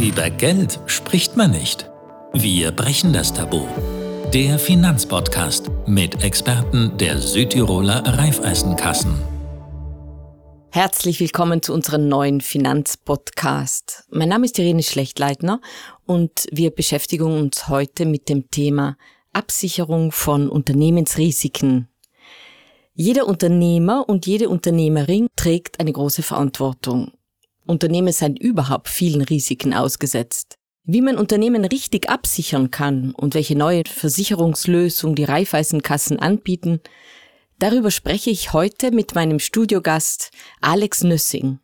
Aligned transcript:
Über 0.00 0.30
Geld 0.30 0.78
spricht 0.86 1.36
man 1.36 1.50
nicht. 1.50 1.90
Wir 2.32 2.70
brechen 2.70 3.12
das 3.12 3.34
Tabu. 3.34 3.62
Der 4.32 4.56
Finanzpodcast 4.56 5.72
mit 5.88 6.22
Experten 6.22 6.96
der 6.98 7.18
Südtiroler 7.18 8.04
Raiffeisenkassen. 8.06 9.16
Herzlich 10.70 11.18
willkommen 11.18 11.62
zu 11.62 11.74
unserem 11.74 12.06
neuen 12.06 12.40
Finanzpodcast. 12.40 14.04
Mein 14.12 14.28
Name 14.28 14.44
ist 14.44 14.56
Irene 14.60 14.84
Schlechtleitner 14.84 15.60
und 16.06 16.46
wir 16.52 16.70
beschäftigen 16.70 17.36
uns 17.36 17.68
heute 17.68 18.06
mit 18.06 18.28
dem 18.28 18.52
Thema 18.52 18.96
Absicherung 19.32 20.12
von 20.12 20.48
Unternehmensrisiken. 20.48 21.88
Jeder 22.94 23.26
Unternehmer 23.26 24.08
und 24.08 24.26
jede 24.26 24.48
Unternehmerin 24.48 25.26
trägt 25.34 25.80
eine 25.80 25.92
große 25.92 26.22
Verantwortung. 26.22 27.17
Unternehmen 27.68 28.12
sind 28.12 28.38
überhaupt 28.38 28.88
vielen 28.88 29.20
Risiken 29.20 29.74
ausgesetzt. 29.74 30.56
Wie 30.84 31.02
man 31.02 31.18
Unternehmen 31.18 31.64
richtig 31.66 32.08
absichern 32.08 32.70
kann 32.70 33.12
und 33.12 33.34
welche 33.34 33.56
neue 33.56 33.82
Versicherungslösung 33.86 35.14
die 35.14 35.24
Raiffeisenkassen 35.24 36.18
anbieten, 36.18 36.80
darüber 37.58 37.90
spreche 37.90 38.30
ich 38.30 38.54
heute 38.54 38.90
mit 38.90 39.14
meinem 39.14 39.38
Studiogast 39.38 40.30
Alex 40.62 41.02
Nössing. 41.04 41.60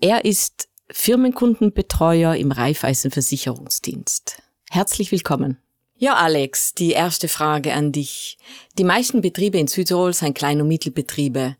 Er 0.00 0.24
ist 0.24 0.68
Firmenkundenbetreuer 0.90 2.36
im 2.36 2.52
Raiffeisenversicherungsdienst. 2.52 4.42
Herzlich 4.70 5.10
willkommen. 5.10 5.61
Ja, 6.02 6.16
Alex, 6.16 6.74
die 6.74 6.90
erste 6.90 7.28
Frage 7.28 7.74
an 7.74 7.92
dich. 7.92 8.36
Die 8.76 8.82
meisten 8.82 9.20
Betriebe 9.20 9.58
in 9.58 9.68
Südtirol 9.68 10.12
sind 10.12 10.36
Klein- 10.36 10.60
und 10.60 10.66
Mittelbetriebe. 10.66 11.54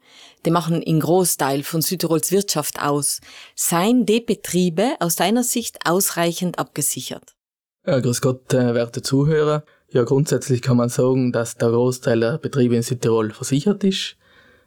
Die 0.44 0.50
machen 0.50 0.82
einen 0.84 0.98
Großteil 0.98 1.62
von 1.62 1.80
Südtirols 1.80 2.32
Wirtschaft 2.32 2.82
aus. 2.82 3.20
Seien 3.54 4.04
die 4.04 4.18
Betriebe 4.18 4.96
aus 4.98 5.14
deiner 5.14 5.44
Sicht 5.44 5.78
ausreichend 5.84 6.58
abgesichert? 6.58 7.36
Ja, 7.86 8.00
grüß 8.00 8.20
Gott, 8.20 8.52
äh, 8.52 8.74
werte 8.74 9.00
Zuhörer. 9.00 9.62
Ja, 9.92 10.02
grundsätzlich 10.02 10.60
kann 10.60 10.76
man 10.76 10.88
sagen, 10.88 11.30
dass 11.30 11.54
der 11.54 11.68
Großteil 11.68 12.18
der 12.18 12.38
Betriebe 12.38 12.74
in 12.74 12.82
Südtirol 12.82 13.30
versichert 13.30 13.84
ist. 13.84 14.16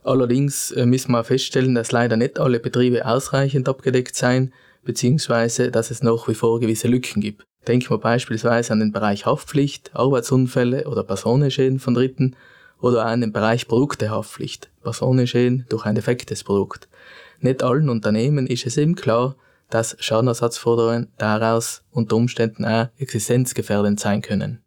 Allerdings 0.03 0.71
äh, 0.71 0.85
müssen 0.85 1.11
wir 1.11 1.25
feststellen, 1.25 1.75
dass 1.75 1.91
leider 1.91 2.15
nicht 2.15 2.39
alle 2.39 2.61
Betriebe 2.61 3.05
ausreichend 3.05 3.67
abgedeckt 3.67 4.15
seien, 4.15 4.53
beziehungsweise 4.85 5.69
dass 5.69 5.91
es 5.91 6.01
nach 6.01 6.29
wie 6.29 6.33
vor 6.33 6.61
gewisse 6.61 6.87
Lücken 6.87 7.19
gibt. 7.19 7.45
Denken 7.67 7.89
wir 7.89 7.97
beispielsweise 7.97 8.73
an 8.73 8.79
den 8.79 8.91
Bereich 8.91 9.25
Haftpflicht, 9.25 9.91
Arbeitsunfälle 9.95 10.87
oder 10.87 11.03
Personenschäden 11.03 11.79
von 11.79 11.93
Dritten 11.93 12.35
oder 12.79 13.05
an 13.05 13.21
den 13.21 13.33
Bereich 13.33 13.67
Produktehaftpflicht, 13.67 14.69
Personenschäden 14.83 15.65
durch 15.69 15.85
ein 15.85 15.95
defektes 15.95 16.43
Produkt. 16.43 16.87
Nicht 17.39 17.63
allen 17.63 17.89
Unternehmen 17.89 18.47
ist 18.47 18.65
es 18.65 18.77
eben 18.77 18.95
klar, 18.95 19.35
dass 19.69 19.97
Schadenersatzforderungen 19.99 21.11
daraus 21.17 21.83
unter 21.91 22.15
Umständen 22.15 22.65
auch 22.65 22.87
existenzgefährdend 22.97 23.99
sein 23.99 24.21
können. 24.21 24.61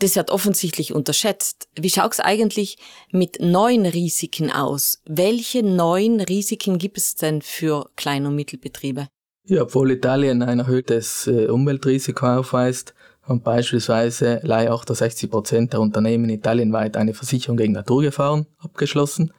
Das 0.00 0.16
wird 0.16 0.30
offensichtlich 0.30 0.94
unterschätzt. 0.94 1.68
Wie 1.78 1.90
schaut 1.90 2.14
es 2.14 2.20
eigentlich 2.20 2.78
mit 3.12 3.38
neuen 3.40 3.84
Risiken 3.84 4.50
aus? 4.50 5.02
Welche 5.04 5.62
neuen 5.62 6.20
Risiken 6.20 6.78
gibt 6.78 6.96
es 6.96 7.16
denn 7.16 7.42
für 7.42 7.90
Klein- 7.96 8.26
und 8.26 8.34
Mittelbetriebe? 8.34 9.08
Ja, 9.44 9.62
obwohl 9.62 9.90
Italien 9.90 10.42
ein 10.42 10.60
erhöhtes 10.60 11.26
äh, 11.26 11.46
Umweltrisiko 11.46 12.26
aufweist, 12.26 12.94
haben 13.22 13.42
beispielsweise 13.42 14.40
leider 14.42 14.72
68 14.72 15.30
Prozent 15.30 15.72
der 15.72 15.80
Unternehmen 15.80 16.28
italienweit 16.28 16.96
eine 16.96 17.14
Versicherung 17.14 17.56
gegen 17.56 17.72
Naturgefahren 17.72 18.46
abgeschlossen. 18.58 19.32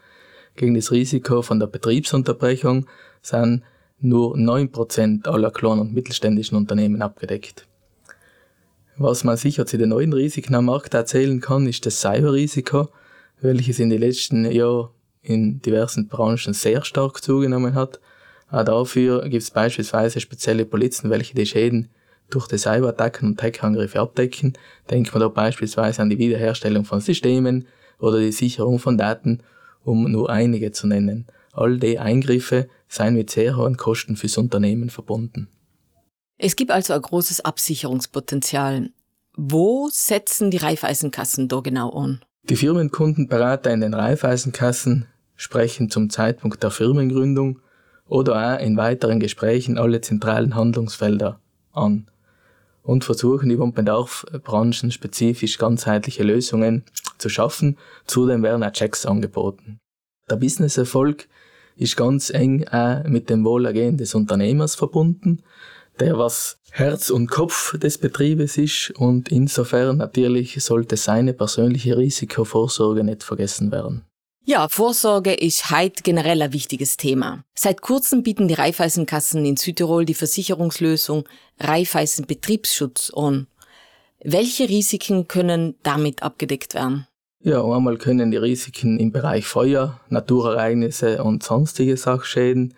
Gegen 0.55 0.73
das 0.75 0.91
Risiko 0.91 1.41
von 1.41 1.59
der 1.59 1.67
Betriebsunterbrechung 1.67 2.87
sind 3.21 3.63
nur 3.99 4.37
9 4.37 4.71
Prozent 4.71 5.27
aller 5.27 5.51
kleinen 5.51 5.79
und 5.79 5.93
mittelständischen 5.93 6.57
Unternehmen 6.57 7.01
abgedeckt. 7.01 7.67
Was 8.97 9.23
man 9.23 9.37
sicher 9.37 9.65
zu 9.65 9.77
den 9.77 9.89
neuen 9.89 10.13
Risiken 10.13 10.55
am 10.55 10.65
Markt 10.65 10.93
erzählen 10.93 11.39
kann, 11.39 11.67
ist 11.67 11.85
das 11.85 12.01
Cyberrisiko, 12.01 12.89
welches 13.39 13.79
in 13.79 13.89
den 13.89 14.01
letzten 14.01 14.49
Jahren 14.51 14.89
in 15.21 15.61
diversen 15.61 16.07
Branchen 16.07 16.53
sehr 16.53 16.83
stark 16.83 17.23
zugenommen 17.23 17.75
hat 17.75 17.99
dafür 18.51 19.21
gibt 19.29 19.43
es 19.43 19.51
beispielsweise 19.51 20.19
spezielle 20.19 20.65
Polizen, 20.65 21.09
welche 21.09 21.33
die 21.33 21.45
Schäden 21.45 21.89
durch 22.29 22.47
die 22.47 22.57
Cyberattacken 22.57 23.29
und 23.29 23.41
Hackerangriffe 23.41 23.99
abdecken. 23.99 24.53
Denkt 24.89 25.13
man 25.13 25.21
da 25.21 25.27
beispielsweise 25.27 26.01
an 26.01 26.09
die 26.09 26.17
Wiederherstellung 26.17 26.85
von 26.85 27.01
Systemen 27.01 27.67
oder 27.99 28.19
die 28.19 28.31
Sicherung 28.31 28.79
von 28.79 28.97
Daten, 28.97 29.41
um 29.83 30.11
nur 30.11 30.29
einige 30.29 30.71
zu 30.71 30.87
nennen. 30.87 31.27
All 31.53 31.77
die 31.77 31.99
Eingriffe 31.99 32.69
seien 32.87 33.15
mit 33.15 33.29
sehr 33.29 33.57
hohen 33.57 33.77
Kosten 33.77 34.15
fürs 34.15 34.37
Unternehmen 34.37 34.89
verbunden. 34.89 35.49
Es 36.37 36.55
gibt 36.55 36.71
also 36.71 36.93
ein 36.93 37.01
großes 37.01 37.41
Absicherungspotenzial. 37.41 38.89
Wo 39.35 39.89
setzen 39.91 40.51
die 40.51 40.57
Raiffeisenkassen 40.57 41.47
da 41.47 41.59
genau 41.59 41.91
an? 41.91 42.21
Die 42.43 42.55
Firmenkundenberater 42.55 43.71
in 43.71 43.81
den 43.81 43.93
Raiffeisenkassen 43.93 45.05
sprechen 45.35 45.89
zum 45.89 46.09
Zeitpunkt 46.09 46.63
der 46.63 46.71
Firmengründung 46.71 47.59
oder 48.11 48.55
auch 48.55 48.61
in 48.61 48.75
weiteren 48.75 49.21
Gesprächen 49.21 49.77
alle 49.77 50.01
zentralen 50.01 50.53
Handlungsfelder 50.53 51.39
an 51.71 52.07
und 52.83 53.05
versuchen 53.05 53.49
über 53.49 53.65
Bedarf 53.71 54.25
branchenspezifisch 54.43 55.57
ganzheitliche 55.57 56.23
Lösungen 56.23 56.83
zu 57.17 57.29
schaffen. 57.29 57.77
Zudem 58.05 58.43
werden 58.43 58.65
auch 58.65 58.73
Checks 58.73 59.05
angeboten. 59.05 59.79
Der 60.29 60.35
Businesserfolg 60.35 61.29
ist 61.77 61.95
ganz 61.95 62.29
eng 62.31 62.67
auch 62.67 63.05
mit 63.05 63.29
dem 63.29 63.45
Wohlergehen 63.45 63.95
des 63.95 64.13
Unternehmers 64.13 64.75
verbunden, 64.75 65.41
der 66.01 66.17
was 66.17 66.59
Herz 66.69 67.11
und 67.11 67.27
Kopf 67.31 67.77
des 67.79 67.97
Betriebes 67.97 68.57
ist 68.57 68.91
und 68.91 69.29
insofern 69.29 69.97
natürlich 69.97 70.61
sollte 70.61 70.97
seine 70.97 71.33
persönliche 71.33 71.97
Risikovorsorge 71.97 73.05
nicht 73.05 73.23
vergessen 73.23 73.71
werden. 73.71 74.03
Ja, 74.43 74.67
Vorsorge 74.69 75.33
ist 75.33 75.69
heute 75.69 76.01
generell 76.01 76.41
ein 76.41 76.51
wichtiges 76.51 76.97
Thema. 76.97 77.43
Seit 77.53 77.81
kurzem 77.81 78.23
bieten 78.23 78.47
die 78.47 78.55
Raiffeisenkassen 78.55 79.45
in 79.45 79.55
Südtirol 79.55 80.03
die 80.03 80.15
Versicherungslösung 80.15 81.29
Raiffeisen 81.59 82.25
Betriebsschutz 82.25 83.11
an. 83.15 83.45
Welche 84.23 84.67
Risiken 84.67 85.27
können 85.27 85.75
damit 85.83 86.23
abgedeckt 86.23 86.73
werden? 86.73 87.07
Ja, 87.43 87.63
einmal 87.63 87.97
können 87.97 88.31
die 88.31 88.37
Risiken 88.37 88.99
im 88.99 89.11
Bereich 89.11 89.45
Feuer, 89.45 89.99
Naturereignisse 90.09 91.23
und 91.23 91.43
sonstige 91.43 91.95
Sachschäden, 91.95 92.73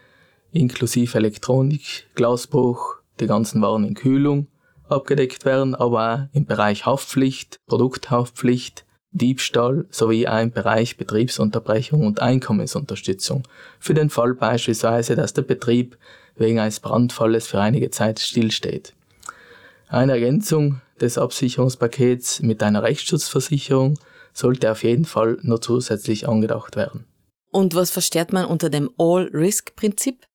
inklusive 0.51 1.17
Elektronik, 1.17 2.07
Glasbruch, 2.15 2.97
die 3.21 3.27
ganzen 3.27 3.61
Waren 3.61 3.85
in 3.85 3.93
Kühlung 3.93 4.47
abgedeckt 4.89 5.45
werden, 5.45 5.75
aber 5.75 6.13
auch 6.13 6.35
im 6.35 6.45
Bereich 6.45 6.85
Haftpflicht, 6.85 7.61
Produkthaftpflicht, 7.67 8.85
Diebstahl 9.13 9.85
sowie 9.89 10.27
ein 10.27 10.51
Bereich 10.51 10.97
Betriebsunterbrechung 10.97 12.05
und 12.05 12.21
Einkommensunterstützung 12.21 13.43
für 13.79 13.93
den 13.93 14.09
Fall 14.09 14.33
beispielsweise, 14.33 15.15
dass 15.15 15.33
der 15.33 15.43
Betrieb 15.43 15.97
wegen 16.35 16.59
eines 16.59 16.79
Brandfalles 16.79 17.47
für 17.47 17.61
einige 17.61 17.91
Zeit 17.91 18.19
stillsteht. 18.19 18.93
Eine 19.87 20.13
Ergänzung 20.13 20.81
des 20.99 21.19
Absicherungspakets 21.19 22.41
mit 22.41 22.63
einer 22.63 22.81
Rechtsschutzversicherung 22.81 23.99
sollte 24.33 24.71
auf 24.71 24.83
jeden 24.83 25.05
Fall 25.05 25.37
nur 25.43 25.61
zusätzlich 25.61 26.27
angedacht 26.27 26.75
werden. 26.75 27.05
Und 27.51 27.75
was 27.75 27.91
versteht 27.91 28.33
man 28.33 28.45
unter 28.45 28.71
dem 28.71 28.89
All-Risk-Prinzip? 28.97 30.25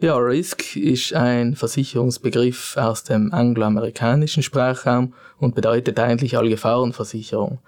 Ja, 0.00 0.16
Risk 0.16 0.74
ist 0.74 1.14
ein 1.14 1.54
Versicherungsbegriff 1.54 2.76
aus 2.76 3.04
dem 3.04 3.32
angloamerikanischen 3.32 4.42
Sprachraum 4.42 5.14
und 5.38 5.54
bedeutet 5.54 6.00
eigentlich 6.00 6.36
Allgefahrenversicherung. 6.36 7.60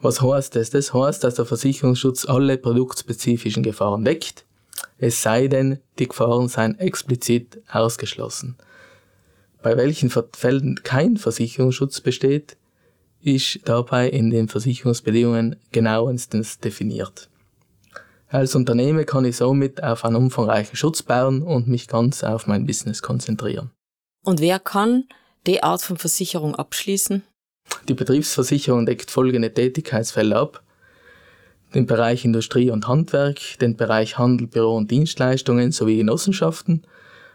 Was 0.00 0.22
heißt 0.22 0.54
das? 0.56 0.70
Das 0.70 0.94
heißt, 0.94 1.24
dass 1.24 1.34
der 1.34 1.44
Versicherungsschutz 1.44 2.26
alle 2.26 2.56
produktspezifischen 2.56 3.62
Gefahren 3.62 4.04
deckt, 4.04 4.44
es 4.98 5.22
sei 5.22 5.48
denn, 5.48 5.78
die 5.98 6.08
Gefahren 6.08 6.48
seien 6.48 6.78
explizit 6.78 7.62
ausgeschlossen. 7.70 8.56
Bei 9.62 9.76
welchen 9.76 10.10
Fällen 10.10 10.82
kein 10.82 11.16
Versicherungsschutz 11.16 12.00
besteht, 12.00 12.56
ist 13.20 13.60
dabei 13.64 14.08
in 14.08 14.30
den 14.30 14.48
Versicherungsbedingungen 14.48 15.56
genauestens 15.72 16.58
definiert. 16.58 17.28
Als 18.28 18.54
Unternehmen 18.54 19.06
kann 19.06 19.24
ich 19.24 19.36
somit 19.36 19.82
auf 19.82 20.04
einen 20.04 20.16
umfangreichen 20.16 20.76
Schutz 20.76 21.02
bauen 21.02 21.42
und 21.42 21.66
mich 21.66 21.88
ganz 21.88 22.22
auf 22.22 22.46
mein 22.46 22.66
Business 22.66 23.02
konzentrieren. 23.02 23.70
Und 24.24 24.40
wer 24.40 24.58
kann 24.58 25.04
die 25.46 25.62
Art 25.62 25.82
von 25.82 25.96
Versicherung 25.96 26.54
abschließen? 26.54 27.22
Die 27.88 27.94
Betriebsversicherung 27.94 28.84
deckt 28.84 29.10
folgende 29.10 29.52
Tätigkeitsfelder 29.52 30.36
ab. 30.36 30.62
Den 31.74 31.86
Bereich 31.86 32.24
Industrie 32.24 32.70
und 32.70 32.86
Handwerk, 32.86 33.40
den 33.60 33.76
Bereich 33.76 34.18
Handel, 34.18 34.46
Büro 34.46 34.76
und 34.76 34.90
Dienstleistungen 34.90 35.72
sowie 35.72 35.96
Genossenschaften, 35.96 36.82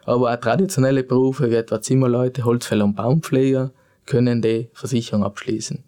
aber 0.05 0.31
auch 0.31 0.39
traditionelle 0.39 1.03
Berufe 1.03 1.49
wie 1.49 1.55
etwa 1.55 1.81
Zimmerleute, 1.81 2.45
Holzfäller 2.45 2.85
und 2.85 2.95
Baumpfleger 2.95 3.71
können 4.05 4.43
die 4.43 4.69
Versicherung 4.73 5.23
abschließen. 5.23 5.83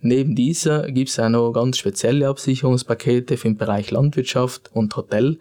Neben 0.00 0.34
dieser 0.34 0.90
gibt 0.90 1.10
es 1.10 1.18
auch 1.18 1.28
noch 1.28 1.52
ganz 1.52 1.76
spezielle 1.76 2.28
Absicherungspakete 2.28 3.36
für 3.36 3.48
den 3.48 3.58
Bereich 3.58 3.90
Landwirtschaft 3.90 4.70
und 4.72 4.96
Hotel, 4.96 5.38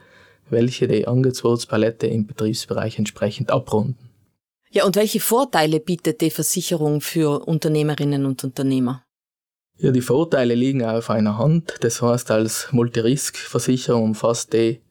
welche 0.50 0.88
die 0.88 1.08
Angebotspalette 1.08 2.08
im 2.08 2.26
Betriebsbereich 2.26 2.98
entsprechend 2.98 3.52
abrunden. 3.52 4.07
Ja, 4.78 4.86
und 4.86 4.96
welche 4.96 5.20
Vorteile 5.20 5.80
bietet 5.80 6.22
die 6.22 6.30
Versicherung 6.30 7.02
für 7.02 7.48
Unternehmerinnen 7.48 8.28
und 8.28 8.44
Unternehmer? 8.44 9.04
Ja, 9.80 9.90
die 9.90 10.02
Vorteile 10.02 10.54
liegen 10.54 10.86
auf 10.86 11.10
einer 11.10 11.40
Hand. 11.40 11.78
Das 11.80 12.04
heißt, 12.04 12.30
als 12.30 12.72
Multirisk-Versicherung 12.74 14.04
umfasst 14.04 14.54
die 14.54 14.82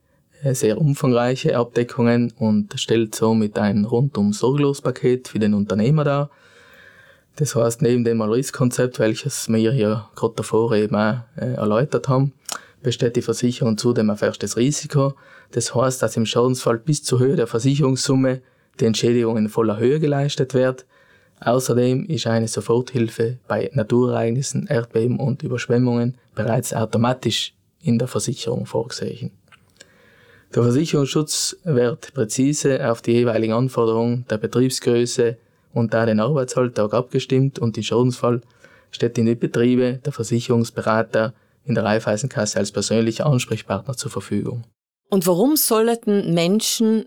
äh, 0.43 0.55
sehr 0.55 0.79
umfangreiche 0.79 1.57
Abdeckungen 1.57 2.33
und 2.37 2.75
stellt 2.81 3.15
somit 3.15 3.61
ein 3.61 3.85
rundum 3.85 4.33
sorglos 4.33 4.83
Paket 4.83 5.29
für 5.29 5.39
den 5.39 5.55
Unternehmer 5.55 6.03
dar. 6.03 6.31
Das 7.37 7.55
heißt, 7.55 7.81
neben 7.81 8.03
dem 8.03 8.21
All-Risk-Konzept, 8.21 8.99
welches 8.99 9.49
wir 9.49 9.71
hier 9.71 10.09
gerade 10.17 10.35
davor 10.35 10.73
eben 10.73 10.97
auch 10.97 11.19
äh, 11.37 11.53
erläutert 11.53 12.09
haben, 12.09 12.33
besteht 12.83 13.15
die 13.15 13.23
Versicherung 13.23 13.79
zudem 13.79 14.11
auf 14.11 14.23
erstes 14.23 14.57
Risiko. 14.57 15.15
Das 15.53 15.77
heißt, 15.77 16.03
dass 16.03 16.17
im 16.17 16.27
Schadensfall 16.27 16.79
bis 16.79 17.05
zur 17.05 17.21
Höhe 17.21 17.37
der 17.37 17.47
Versicherungssumme 17.47 18.43
die 18.81 18.87
Entschädigung 18.87 19.37
in 19.37 19.49
voller 19.49 19.79
Höhe 19.79 20.01
geleistet 20.01 20.55
wird. 20.55 20.87
Außerdem 21.41 22.07
ist 22.07 22.27
eine 22.27 22.49
Soforthilfe 22.49 23.39
bei 23.47 23.71
Naturereignissen, 23.75 24.67
Erdbeben 24.69 25.19
und 25.21 25.43
Überschwemmungen 25.43 26.17
bereits 26.35 26.73
automatisch 26.73 27.55
in 27.83 27.99
der 27.99 28.09
Versicherung 28.09 28.67
vorgesehen. 28.67 29.33
Der 30.55 30.63
Versicherungsschutz 30.63 31.57
wird 31.65 32.15
präzise 32.15 32.91
auf 32.91 33.03
die 33.03 33.13
jeweiligen 33.13 33.53
Anforderungen 33.53 34.25
der 34.31 34.39
Betriebsgröße 34.39 35.37
und 35.75 35.93
da 35.93 36.07
den 36.07 36.21
Arbeitsalltag 36.21 36.95
abgestimmt 36.95 37.59
und 37.59 37.77
im 37.77 37.83
Schadensfall 37.83 38.41
steht 38.91 39.19
in 39.19 39.27
den 39.27 39.39
Betriebe 39.39 40.01
der 40.05 40.13
Versicherungsberater 40.13 41.35
in 41.65 41.75
der 41.75 41.85
Raiffeisenkasse 41.85 42.59
als 42.59 42.73
persönlicher 42.73 43.27
Ansprechpartner 43.27 43.97
zur 43.97 44.11
Verfügung. 44.11 44.65
Und 45.11 45.27
warum 45.27 45.57
sollten 45.57 46.33
Menschen 46.33 47.07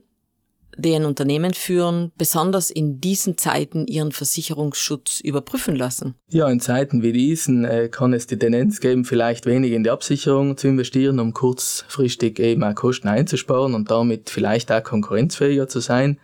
die 0.80 0.96
ein 0.96 1.06
Unternehmen 1.06 1.54
führen, 1.54 2.12
besonders 2.18 2.72
in 2.72 3.02
diesen 3.02 3.38
Zeiten 3.38 3.88
ihren 3.88 4.12
Versicherungsschutz 4.12 5.20
überprüfen 5.20 5.76
lassen? 5.76 6.16
Ja, 6.30 6.50
in 6.50 6.60
Zeiten 6.60 7.04
wie 7.04 7.14
diesen 7.14 7.66
äh, 7.66 7.90
kann 7.90 8.14
es 8.14 8.28
die 8.28 8.38
Tendenz 8.38 8.80
geben, 8.80 9.06
vielleicht 9.06 9.46
wenig 9.46 9.74
in 9.74 9.84
die 9.84 9.90
Absicherung 9.90 10.58
zu 10.58 10.68
investieren, 10.68 11.20
um 11.20 11.34
kurzfristig 11.34 12.40
eben 12.40 12.64
auch 12.64 12.76
Kosten 12.76 13.08
einzusparen 13.08 13.74
und 13.74 13.92
damit 13.92 14.30
vielleicht 14.30 14.72
auch 14.72 14.84
konkurrenzfähiger 14.84 15.68
zu 15.68 15.80
sein. 15.80 16.20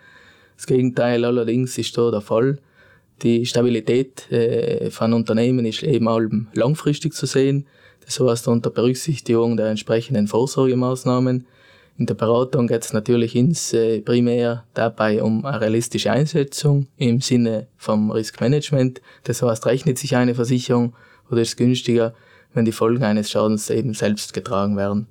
Das 0.55 0.67
Gegenteil 0.67 1.25
allerdings 1.25 1.77
ist 1.77 1.97
da 1.97 2.11
der 2.11 2.21
Fall. 2.21 2.59
Die 3.21 3.45
Stabilität 3.45 4.31
äh, 4.31 4.89
von 4.91 5.13
Unternehmen 5.13 5.65
ist 5.65 5.83
eben 5.83 6.07
allem 6.07 6.47
langfristig 6.53 7.13
zu 7.13 7.25
sehen. 7.25 7.65
Das 8.05 8.19
heißt 8.19 8.47
unter 8.47 8.69
Berücksichtigung 8.69 9.57
der 9.57 9.67
entsprechenden 9.67 10.27
Vorsorgemaßnahmen 10.27 11.47
in 11.97 12.05
der 12.07 12.15
Beratung 12.15 12.67
geht 12.67 12.83
es 12.83 12.91
natürlich 12.91 13.35
ins 13.35 13.71
äh, 13.73 14.01
primär 14.01 14.65
dabei 14.73 15.23
um 15.23 15.45
eine 15.45 15.61
realistische 15.61 16.11
Einschätzung 16.11 16.87
im 16.97 17.21
Sinne 17.21 17.67
vom 17.77 18.11
Risk 18.11 18.41
Management. 18.41 19.01
Das 19.23 19.41
heißt, 19.41 19.65
rechnet 19.65 19.97
sich 19.97 20.15
eine 20.15 20.35
Versicherung 20.35 20.93
oder 21.31 21.41
ist 21.41 21.49
es 21.49 21.55
günstiger, 21.55 22.13
wenn 22.53 22.65
die 22.65 22.73
Folgen 22.73 23.03
eines 23.03 23.31
Schadens 23.31 23.69
eben 23.69 23.93
selbst 23.93 24.33
getragen 24.33 24.75
werden. 24.75 25.07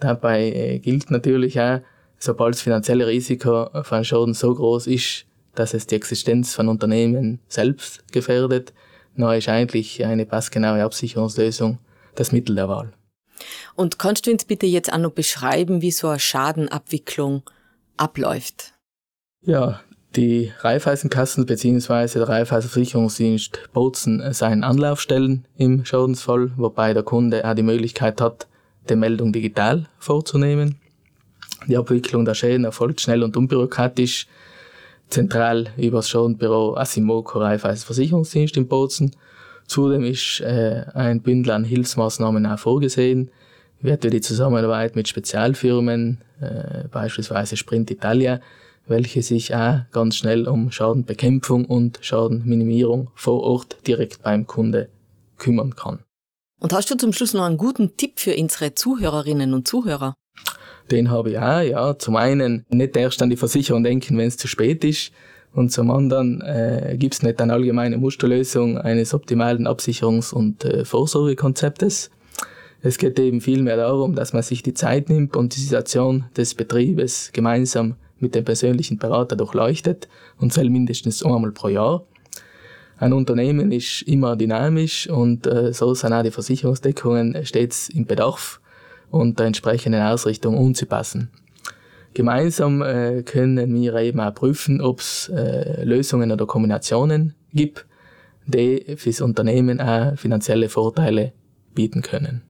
Dabei 0.00 0.50
äh, 0.52 0.78
gilt 0.78 1.10
natürlich 1.10 1.60
auch, 1.60 1.80
sobald 2.18 2.54
das 2.54 2.62
finanzielle 2.62 3.06
Risiko 3.06 3.68
von 3.82 4.04
Schaden 4.04 4.32
so 4.32 4.54
groß 4.54 4.86
ist, 4.86 5.26
dass 5.54 5.74
es 5.74 5.86
die 5.86 5.96
Existenz 5.96 6.54
von 6.54 6.68
Unternehmen 6.68 7.40
selbst 7.48 8.10
gefährdet, 8.12 8.72
dann 9.16 9.36
ist 9.36 9.48
eigentlich 9.48 10.04
eine 10.04 10.24
passgenaue 10.24 10.82
Absicherungslösung 10.82 11.78
das 12.14 12.32
Mittel 12.32 12.56
der 12.56 12.68
Wahl. 12.68 12.92
Und 13.74 13.98
kannst 13.98 14.26
du 14.26 14.30
uns 14.30 14.44
bitte 14.44 14.66
jetzt 14.66 14.92
auch 14.92 14.98
noch 14.98 15.12
beschreiben, 15.12 15.82
wie 15.82 15.90
so 15.90 16.08
eine 16.08 16.18
Schadenabwicklung 16.18 17.42
abläuft? 17.96 18.72
Ja, 19.42 19.80
die 20.16 20.52
Raiffeisenkassen 20.60 21.46
bzw. 21.46 22.18
der 22.18 22.28
Raiffeisenversicherungsdienst 22.28 23.68
Bozen 23.72 24.32
seien 24.32 24.64
Anlaufstellen 24.64 25.46
im 25.56 25.84
Schadensfall, 25.84 26.52
wobei 26.56 26.94
der 26.94 27.02
Kunde 27.02 27.44
auch 27.48 27.54
die 27.54 27.62
Möglichkeit 27.62 28.20
hat, 28.20 28.46
die 28.88 28.96
Meldung 28.96 29.32
digital 29.32 29.88
vorzunehmen. 29.98 30.80
Die 31.66 31.76
Abwicklung 31.76 32.24
der 32.24 32.34
Schäden 32.34 32.64
erfolgt 32.64 33.00
schnell 33.00 33.22
und 33.22 33.36
unbürokratisch, 33.36 34.26
zentral 35.08 35.68
über 35.76 35.98
das 35.98 36.08
Schadenbüro 36.08 36.76
Asimoco 36.76 37.38
Raiffeisenversicherungsdienst 37.38 38.56
in 38.56 38.68
Bozen 38.68 39.14
Zudem 39.66 40.04
ist 40.04 40.40
äh, 40.40 40.84
ein 40.94 41.20
Bündel 41.22 41.52
an 41.52 41.64
Hilfsmaßnahmen 41.64 42.46
auch 42.46 42.58
vorgesehen. 42.58 43.30
Wird 43.80 44.04
die 44.04 44.20
Zusammenarbeit 44.20 44.96
mit 44.96 45.08
Spezialfirmen, 45.08 46.22
äh, 46.40 46.88
beispielsweise 46.88 47.56
Sprint 47.56 47.90
Italia, 47.90 48.40
welche 48.86 49.22
sich 49.22 49.54
auch 49.54 49.80
ganz 49.92 50.16
schnell 50.16 50.48
um 50.48 50.70
Schadenbekämpfung 50.70 51.64
und 51.64 51.98
Schadenminimierung 52.02 53.10
vor 53.14 53.42
Ort 53.42 53.76
direkt 53.86 54.22
beim 54.22 54.46
Kunde 54.46 54.88
kümmern 55.38 55.74
kann. 55.74 56.00
Und 56.60 56.72
hast 56.72 56.90
du 56.90 56.96
zum 56.96 57.12
Schluss 57.12 57.34
noch 57.34 57.44
einen 57.44 57.58
guten 57.58 57.96
Tipp 57.96 58.18
für 58.18 58.34
unsere 58.34 58.74
Zuhörerinnen 58.74 59.52
und 59.52 59.68
Zuhörer? 59.68 60.14
Den 60.90 61.10
habe 61.10 61.30
ich 61.30 61.38
auch, 61.38 61.60
ja. 61.60 61.98
Zum 61.98 62.16
einen 62.16 62.64
nicht 62.68 62.96
erst 62.96 63.20
an 63.20 63.30
die 63.30 63.36
Versicherung 63.36 63.82
denken, 63.82 64.16
wenn 64.16 64.28
es 64.28 64.36
zu 64.36 64.46
spät 64.46 64.84
ist, 64.84 65.12
und 65.56 65.72
zum 65.72 65.90
anderen 65.90 66.42
äh, 66.42 66.96
gibt 66.98 67.14
es 67.14 67.22
nicht 67.22 67.40
eine 67.40 67.54
allgemeine 67.54 67.96
Musterlösung 67.96 68.76
eines 68.76 69.14
optimalen 69.14 69.66
Absicherungs- 69.66 70.34
und 70.34 70.66
äh, 70.66 70.84
Vorsorgekonzeptes. 70.84 72.10
Es 72.82 72.98
geht 72.98 73.18
eben 73.18 73.40
vielmehr 73.40 73.78
darum, 73.78 74.14
dass 74.14 74.34
man 74.34 74.42
sich 74.42 74.62
die 74.62 74.74
Zeit 74.74 75.08
nimmt 75.08 75.34
und 75.34 75.56
die 75.56 75.60
Situation 75.60 76.26
des 76.36 76.54
Betriebes 76.54 77.30
gemeinsam 77.32 77.94
mit 78.18 78.34
dem 78.34 78.44
persönlichen 78.44 78.98
Berater 78.98 79.34
durchleuchtet 79.34 80.08
und 80.38 80.52
soll 80.52 80.68
mindestens 80.68 81.24
einmal 81.24 81.52
pro 81.52 81.68
Jahr. 81.68 82.04
Ein 82.98 83.14
Unternehmen 83.14 83.72
ist 83.72 84.02
immer 84.02 84.36
dynamisch 84.36 85.08
und 85.08 85.46
äh, 85.46 85.72
so 85.72 85.94
sind 85.94 86.12
auch 86.12 86.22
die 86.22 86.32
Versicherungsdeckungen 86.32 87.46
stets 87.46 87.88
im 87.88 88.04
Bedarf 88.04 88.60
und 89.10 89.38
der 89.38 89.46
entsprechenden 89.46 90.02
Ausrichtung 90.02 90.58
anzupassen. 90.58 91.30
Gemeinsam 92.16 92.80
äh, 92.80 93.22
können 93.24 93.74
wir 93.74 93.94
eben 93.96 94.20
auch 94.20 94.32
prüfen, 94.32 94.80
ob 94.80 95.00
es 95.00 95.28
äh, 95.28 95.84
Lösungen 95.84 96.32
oder 96.32 96.46
Kombinationen 96.46 97.34
gibt, 97.52 97.84
die 98.46 98.96
fürs 98.96 99.20
Unternehmen 99.20 99.82
auch 99.82 100.16
finanzielle 100.16 100.70
Vorteile 100.70 101.34
bieten 101.74 102.00
können. 102.00 102.48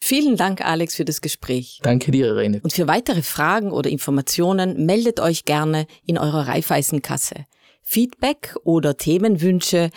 Vielen 0.00 0.36
Dank, 0.36 0.64
Alex, 0.64 0.94
für 0.94 1.04
das 1.04 1.20
Gespräch. 1.20 1.80
Danke 1.82 2.12
dir, 2.12 2.28
Irene. 2.28 2.60
Und 2.62 2.72
für 2.72 2.86
weitere 2.86 3.22
Fragen 3.22 3.72
oder 3.72 3.90
Informationen 3.90 4.86
meldet 4.86 5.18
euch 5.18 5.44
gerne 5.44 5.88
in 6.06 6.16
eurer 6.16 6.46
Raiffeisenkasse. 6.46 7.44
Feedback 7.82 8.54
oder 8.62 8.96
Themenwünsche 8.96 9.90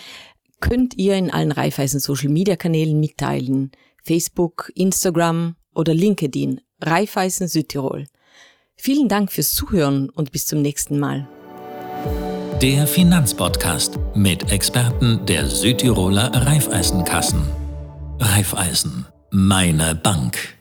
könnt 0.61 0.97
ihr 0.97 1.13
in 1.13 1.29
allen 1.29 1.51
Raiffeisen 1.51 1.99
Social 1.99 2.29
Media 2.29 2.55
Kanälen 2.55 2.99
mitteilen. 2.99 3.69
Facebook, 4.03 4.71
Instagram 4.73 5.57
oder 5.75 5.93
LinkedIn. 5.93 6.59
Raiffeisen 6.81 7.47
Südtirol. 7.47 8.07
Vielen 8.77 9.07
Dank 9.09 9.31
fürs 9.31 9.53
Zuhören 9.53 10.09
und 10.09 10.31
bis 10.31 10.47
zum 10.47 10.61
nächsten 10.61 10.99
Mal. 10.99 11.27
Der 12.61 12.87
Finanzpodcast 12.87 13.97
mit 14.15 14.51
Experten 14.51 15.25
der 15.25 15.47
Südtiroler 15.47 16.31
Raiffeisenkassen. 16.33 17.41
Raiffeisen, 18.19 19.05
meine 19.31 19.95
Bank. 19.95 20.60